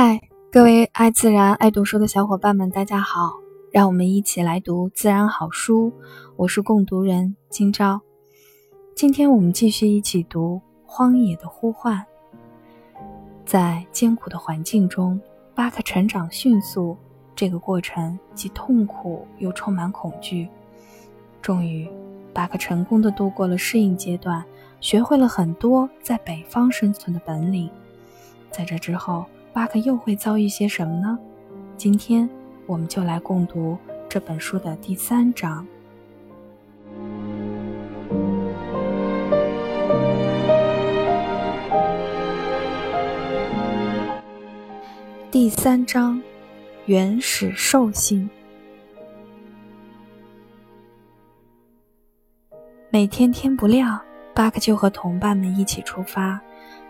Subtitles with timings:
[0.00, 0.20] 嗨，
[0.52, 3.32] 各位爱自然、爱读书的小伙伴们，大家好！
[3.72, 5.92] 让我们一起来读自然好书。
[6.36, 8.00] 我是共读人今朝。
[8.94, 11.96] 今天我们继续一起读《荒野的呼唤》。
[13.44, 15.20] 在艰苦的环境中，
[15.52, 16.96] 巴克成长迅速，
[17.34, 20.48] 这个过程既痛苦又充满恐惧。
[21.42, 21.90] 终于，
[22.32, 24.44] 巴克成功的度过了适应阶段，
[24.78, 27.68] 学会了很多在北方生存的本领。
[28.52, 29.24] 在这之后，
[29.58, 31.18] 巴克又会遭遇些什么呢？
[31.76, 32.30] 今天
[32.64, 33.76] 我们就来共读
[34.08, 35.66] 这本书的第三章。
[45.28, 46.22] 第三章：
[46.86, 48.30] 原始兽性。
[52.90, 54.00] 每天天不亮，
[54.32, 56.40] 巴克就和同伴们一起出发，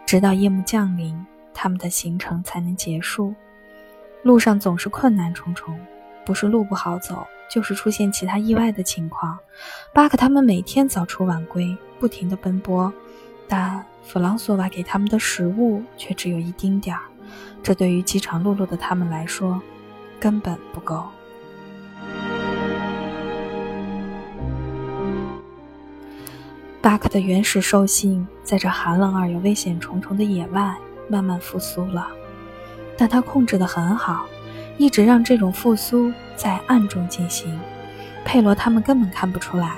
[0.04, 1.16] 直到夜幕降临。
[1.60, 3.34] 他们的行程才能结束。
[4.22, 5.76] 路上总是困难重重，
[6.24, 9.36] 不是路不好走，就是出现其他意外的情况。
[9.92, 12.92] 巴克他们每天早出晚归，不停地奔波，
[13.48, 17.02] 但弗朗索瓦给他们的食物却只有一丁点儿，
[17.60, 19.60] 这对于饥肠辘辘的他们来说
[20.20, 21.08] 根本不够。
[26.80, 30.76] 巴克的原始兽性在这寒冷而又危险重重的野外。
[31.08, 32.08] 慢慢复苏了，
[32.96, 34.26] 但他控制得很好，
[34.76, 37.58] 一直让这种复苏在暗中进行。
[38.24, 39.76] 佩罗他们根本看不出来。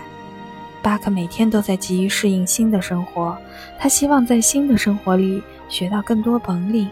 [0.82, 3.36] 巴克每天都在急于适应新的生活，
[3.78, 6.90] 他希望在新的生活里学到更多本领。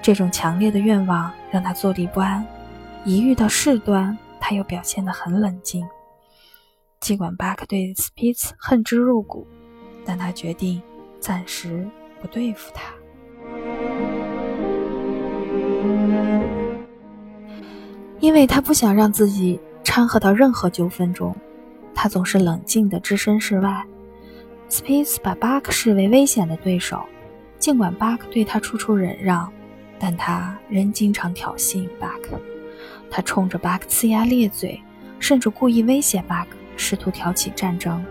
[0.00, 2.46] 这种强烈的愿望让他坐立不安。
[3.04, 5.84] 一遇到事端，他又表现得很冷静。
[7.00, 9.46] 尽管巴克对斯皮茨恨之入骨，
[10.04, 10.80] 但他决定
[11.18, 11.88] 暂时
[12.20, 12.92] 不对付他。
[18.20, 21.34] 因为他不想让自己掺和到任何纠纷中，
[21.94, 23.84] 他总是冷静地置身事外。
[24.68, 27.02] 斯皮茨把巴克视为危险的对手，
[27.58, 29.52] 尽管巴克对他处处忍让，
[29.98, 32.40] 但他仍经常挑衅巴克。
[33.10, 34.80] 他冲着巴克呲牙咧嘴，
[35.18, 38.02] 甚至故意威胁巴克，试图挑起战争。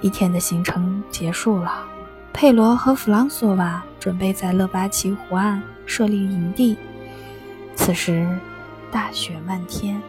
[0.00, 1.84] 一天的行程结束了，
[2.32, 6.76] 佩罗和弗朗索瓦准备在勒巴奇湖岸设立营地。
[7.74, 8.28] 此时。
[8.92, 10.02] 大雪漫天，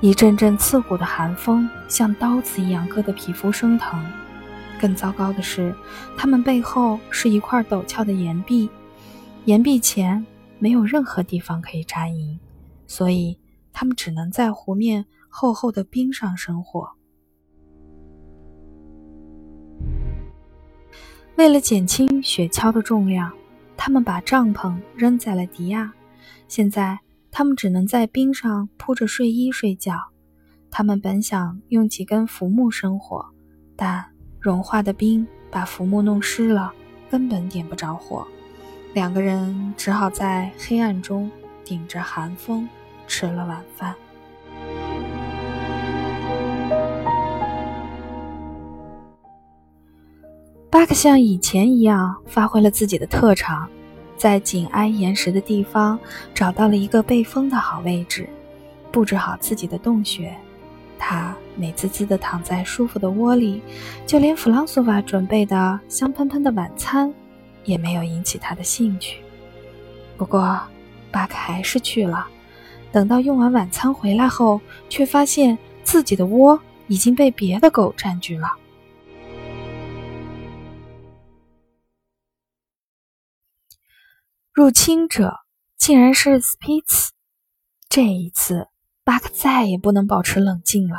[0.00, 4.00] 一阵阵刺骨的寒风像刀子一样割得皮肤生疼。
[4.80, 5.74] 更糟糕的是，
[6.16, 8.70] 他们背后是一块陡峭的岩壁，
[9.46, 10.24] 岩壁前
[10.60, 12.38] 没有任何地方可以扎营，
[12.86, 13.36] 所以
[13.72, 16.92] 他们只能在湖面厚厚的冰上生活。
[21.36, 23.32] 为了减轻雪橇的重量。
[23.82, 25.90] 他们把帐篷扔在了迪亚，
[26.48, 26.98] 现在
[27.30, 29.94] 他们只能在冰上铺着睡衣睡觉。
[30.70, 33.24] 他们本想用几根浮木生火，
[33.76, 34.04] 但
[34.38, 36.70] 融化的冰把浮木弄湿了，
[37.10, 38.28] 根本点不着火。
[38.92, 41.30] 两个人只好在黑暗中
[41.64, 42.68] 顶着寒风
[43.06, 43.94] 吃了晚饭。
[50.80, 53.68] 巴克像以前一样发挥了自己的特长，
[54.16, 56.00] 在紧挨岩石的地方
[56.32, 58.26] 找到了一个背风的好位置，
[58.90, 60.34] 布置好自己的洞穴。
[60.98, 63.60] 他美滋滋地躺在舒服的窝里，
[64.06, 67.12] 就连弗朗索瓦准备的香喷喷的晚餐
[67.66, 69.18] 也没有引起他的兴趣。
[70.16, 70.58] 不过，
[71.10, 72.26] 巴克还是去了。
[72.90, 74.58] 等到用完晚餐回来后，
[74.88, 78.50] 却发现自己的窝已经被别的狗占据了。
[84.60, 85.36] 入侵者
[85.78, 87.12] 竟然是斯皮茨。
[87.88, 88.66] 这一次，
[89.04, 90.98] 巴克再也不能保持冷静了。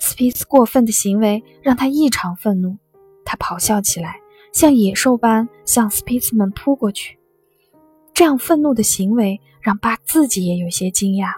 [0.00, 2.76] 斯皮茨过分的行为让他异常愤怒，
[3.24, 4.16] 他咆哮起来，
[4.52, 7.20] 像野兽般向斯皮茨们扑过去。
[8.12, 11.28] 这样愤怒的行为让巴克自己也有些惊讶，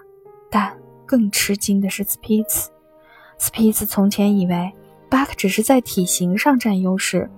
[0.50, 2.70] 但更吃惊的是斯皮茨。
[3.37, 4.73] 斯皮茨从前以为
[5.11, 7.31] 巴克只是在体型上占优势，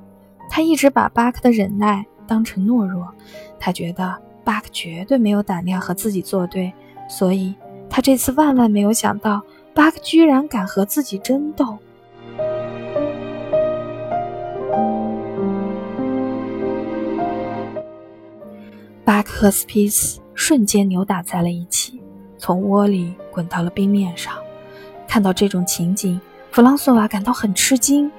[0.48, 2.06] 他一直把巴克的忍耐。
[2.32, 3.06] 当成懦弱，
[3.60, 6.72] 他觉得巴克绝对没有胆量和自己作对，
[7.06, 7.54] 所以
[7.90, 9.42] 他这次万万没有想到，
[9.74, 11.76] 巴克居然敢和自己争斗。
[19.04, 22.00] 巴克和斯皮斯瞬间扭打在了一起，
[22.38, 24.32] 从窝里滚到了冰面上。
[25.06, 26.18] 看到这种情景，
[26.50, 28.10] 弗朗索瓦感到很吃惊。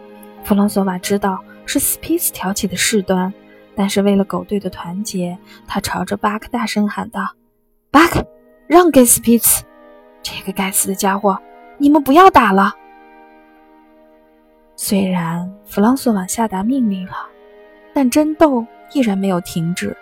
[0.44, 1.40] 弗朗索瓦知道。
[1.66, 3.34] 是斯皮斯挑起的事端，
[3.76, 5.38] 但是为了狗队的团结，
[5.68, 7.34] 他朝着巴克大声喊道
[7.90, 8.26] ：“巴克，
[8.68, 9.64] 让给斯皮茨！
[10.22, 11.40] 这个该死的家伙，
[11.78, 12.74] 你们不要打了！”
[14.76, 17.14] 虽然弗朗索瓦下达命令了，
[17.94, 19.96] 但争斗依然没有停止。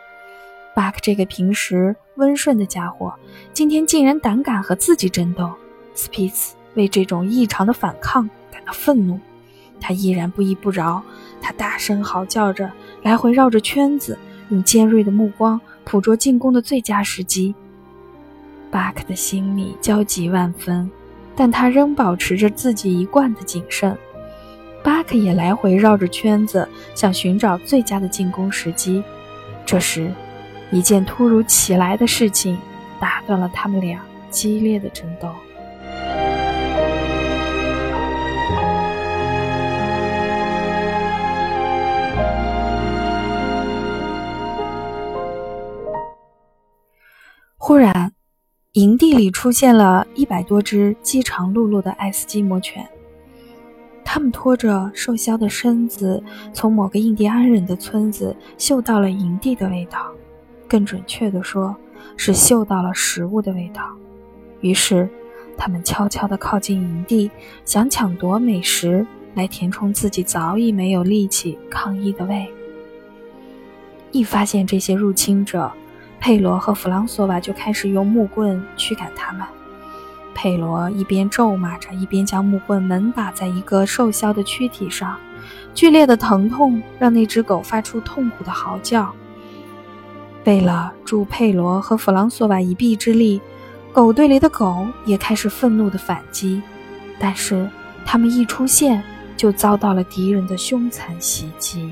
[0.73, 3.13] 巴克这个平时温顺的家伙，
[3.53, 5.51] 今天竟然胆敢和自己争斗。
[5.93, 9.19] 斯皮茨为这种异常的反抗感到愤怒，
[9.81, 11.03] 他依然不依不饶。
[11.41, 12.71] 他大声嚎叫着，
[13.03, 14.17] 来回绕着圈子，
[14.49, 17.53] 用尖锐的目光捕捉进攻的最佳时机。
[18.69, 20.89] 巴克的心里焦急万分，
[21.35, 23.97] 但他仍保持着自己一贯的谨慎。
[24.83, 29.03] 巴克也来回绕着圈子，想寻找最佳的进攻时机。
[29.65, 30.11] 这时，
[30.71, 32.57] 一件突如其来的事情
[32.99, 33.99] 打断了他们俩
[34.29, 35.29] 激烈的争斗。
[47.81, 48.13] 然，
[48.73, 52.87] 营地里出现了一百多只饥肠辘辘的爱斯基摩犬。
[54.05, 56.23] 他们拖着瘦削的身子，
[56.53, 60.11] 从某个印第安人的村子嗅到了营地的味道，
[60.67, 61.75] 更准确地说，
[62.15, 63.81] 是嗅到了食物的味道。
[64.59, 65.09] 于是，
[65.57, 67.31] 他们悄悄地靠近营地，
[67.65, 69.03] 想抢夺美食
[69.33, 72.47] 来填充自己早已没有力气抗议的胃。
[74.11, 75.71] 一发现这些入侵者，
[76.21, 79.45] 佩罗和弗朗索瓦就开始用木棍驱赶他们。
[80.35, 85.17] 佩罗一边咒骂着，一边将木棍猛打在一个瘦削的躯体上，
[85.73, 89.11] 剧烈的疼痛让那只狗发出痛苦的嚎叫。
[90.45, 93.41] 为了助佩罗和弗朗索瓦一臂之力，
[93.91, 96.61] 狗队里的狗也开始愤怒的反击，
[97.19, 97.67] 但是
[98.05, 99.03] 他们一出现
[99.35, 101.91] 就遭到了敌人的凶残袭击。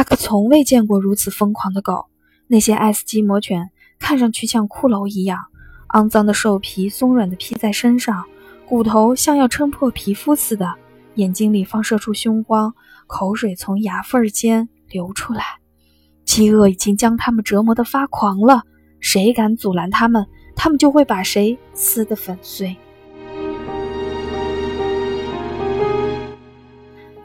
[0.00, 2.06] 巴克从未见过如此疯狂的狗。
[2.46, 3.68] 那些爱斯基摩犬
[3.98, 5.38] 看上去像骷髅一样，
[5.90, 8.24] 肮脏的兽皮松软地披在身上，
[8.66, 10.72] 骨头像要撑破皮肤似的，
[11.16, 12.72] 眼睛里放射出凶光，
[13.06, 15.44] 口水从牙缝间流出来。
[16.24, 18.62] 饥饿已经将他们折磨得发狂了，
[19.00, 20.26] 谁敢阻拦他们，
[20.56, 22.74] 他们就会把谁撕得粉碎。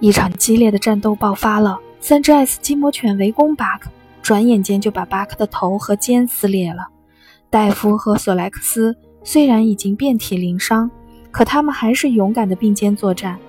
[0.01, 1.79] 一场激烈的战斗爆发了。
[2.07, 3.89] 三只爱斯基摩犬围攻巴克，
[4.21, 6.87] 转眼间就把巴克的头和肩撕裂了。
[7.49, 10.91] 戴夫和索莱克斯虽然已经遍体鳞伤，
[11.31, 13.39] 可他们还是勇敢地并肩作战。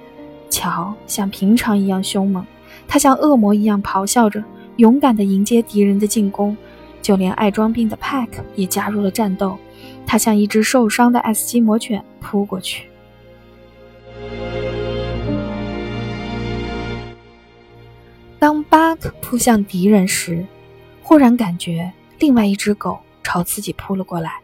[0.48, 2.46] 乔像平常一样凶猛，
[2.88, 4.42] 他像恶魔一样咆哮着，
[4.76, 6.56] 勇敢地迎接敌人的进攻。
[7.02, 9.58] 就连爱装病的派克也加入了战斗，
[10.06, 12.88] 他向一只受伤的爱斯基摩犬扑过去。
[19.20, 20.46] 扑向敌人时，
[21.02, 24.40] 忽然感觉另外一只狗朝自己扑了过来。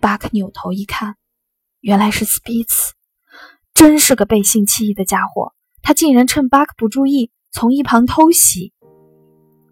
[0.00, 1.16] 巴克扭头一看，
[1.80, 2.94] 原来是斯皮茨，
[3.74, 5.52] 真是个背信弃义的家伙！
[5.82, 8.72] 他竟然趁巴克不注意，从一旁偷袭。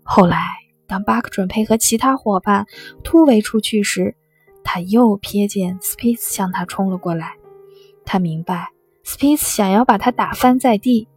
[0.02, 0.42] 后来，
[0.86, 2.66] 当巴克准备和其他伙伴
[3.04, 4.16] 突围出去时，
[4.64, 7.36] 他又瞥见斯皮茨向他冲了过来。
[8.04, 8.70] 他明白，
[9.04, 11.08] 斯皮茨想要把他打翻在地，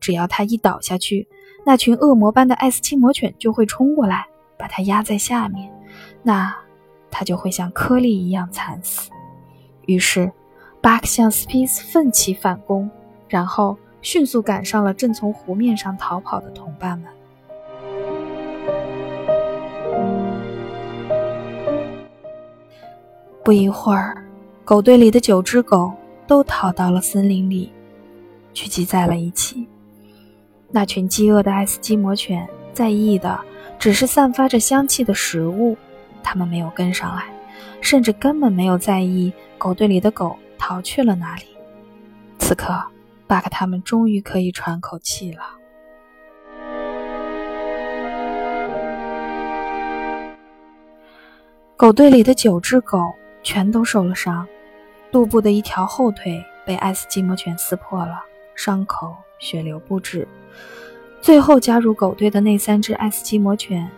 [0.00, 1.28] 只要他一倒下去。
[1.64, 4.26] 那群恶魔般的爱斯基摩犬就会冲过来，
[4.56, 5.70] 把它压在下面，
[6.22, 6.54] 那
[7.10, 9.10] 它就会像颗粒一样惨死。
[9.86, 10.30] 于是，
[10.80, 12.90] 巴克向斯皮斯奋起反攻，
[13.28, 17.10] 然后迅速赶上了正从湖面上逃跑的同伴们。
[23.44, 24.24] 不一会儿，
[24.64, 25.92] 狗队里的九只狗
[26.26, 27.72] 都逃到了森林里，
[28.52, 29.66] 聚集在了一起。
[30.70, 33.38] 那群饥饿的爱斯基摩犬在意的
[33.78, 35.76] 只是散发着香气的食物，
[36.22, 37.24] 它们没有跟上来，
[37.80, 41.42] 甚至根本没有在意狗队里的狗逃去了哪里。
[42.38, 42.80] 此刻，
[43.26, 45.42] 巴克他们终于可以喘口气了。
[51.76, 53.12] 狗队里的九只狗
[53.42, 54.46] 全都受了伤，
[55.10, 58.22] 杜布的一条后腿被爱斯基摩犬撕破了，
[58.62, 60.28] 伤口血流不止。
[61.22, 63.90] 最后加入狗队的那三只爱斯基摩犬，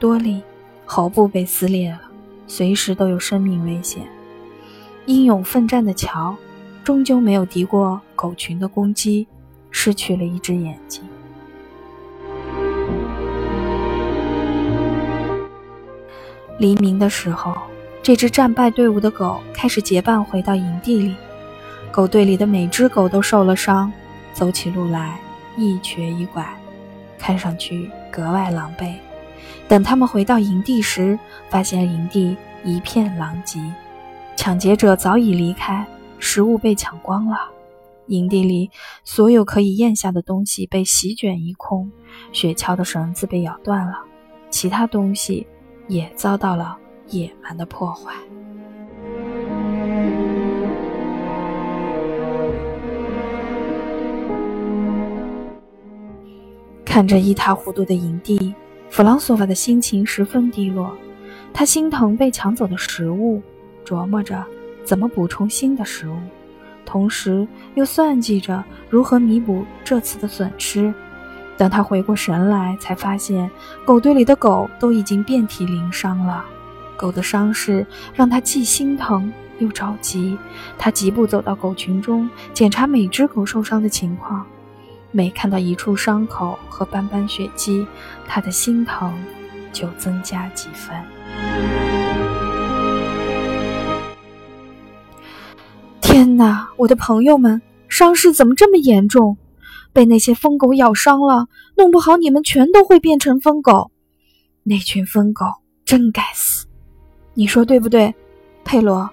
[0.00, 0.42] 多利
[0.84, 2.00] 喉部被撕裂了，
[2.48, 4.02] 随时都有生命危险。
[5.06, 6.34] 英勇奋战的乔，
[6.82, 9.24] 终究没有敌过狗群的攻击，
[9.70, 11.04] 失去了一只眼睛。
[16.58, 17.54] 黎明的时候，
[18.02, 21.14] 这支战败队伍的狗开始结伴回到营地里。
[21.92, 23.92] 狗队里的每只狗都受了伤，
[24.32, 25.20] 走起路来
[25.58, 26.42] 一瘸一拐，
[27.18, 28.94] 看上去格外狼狈。
[29.68, 31.18] 等他们回到营地时，
[31.50, 32.34] 发现营地
[32.64, 33.60] 一片狼藉，
[34.36, 35.86] 抢劫者早已离开，
[36.18, 37.36] 食物被抢光了。
[38.06, 38.70] 营地里
[39.04, 41.92] 所有可以咽下的东西被席卷一空，
[42.32, 43.98] 雪橇的绳子被咬断了，
[44.48, 45.46] 其他东西
[45.88, 48.14] 也遭到了野蛮的破坏。
[56.92, 58.54] 看着一塌糊涂的营地，
[58.90, 60.94] 弗朗索瓦的心情十分低落。
[61.50, 63.40] 他心疼被抢走的食物，
[63.82, 64.44] 琢磨着
[64.84, 66.18] 怎么补充新的食物，
[66.84, 70.92] 同时又算计着如何弥补这次的损失。
[71.56, 73.50] 等他回过神来，才发现
[73.86, 76.44] 狗堆里的狗都已经遍体鳞伤了。
[76.94, 80.36] 狗的伤势让他既心疼又着急。
[80.76, 84.44] 他疾步走到狗群中，检查每只狗受伤的情况。
[85.12, 87.86] 每看到一处伤口和斑斑血迹，
[88.26, 89.14] 他的心疼
[89.72, 90.96] 就增加几分。
[96.00, 99.36] 天哪，我的朋友们，伤势怎么这么严重？
[99.92, 103.90] 被那些疯狗咬伤了，弄不好你们全都会变成疯狗。
[104.62, 105.44] 那群疯狗
[105.84, 106.66] 真该死，
[107.34, 108.14] 你说对不对，
[108.64, 109.10] 佩罗？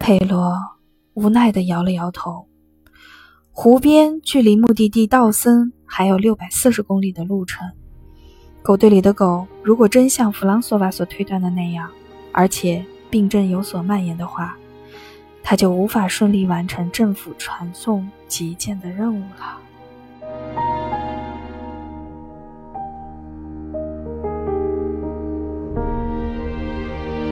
[0.00, 0.73] 佩罗。
[1.14, 2.46] 无奈地摇了摇头。
[3.50, 7.66] 湖边距离目的地道森还有六百四十公里的路程。
[8.62, 11.90] 狗队里的狗如果真像弗朗索瓦所推断的那样，
[12.32, 14.56] 而且病症有所蔓延的话，
[15.42, 19.58] 他就无法顺利完成政府传送急件的任务了。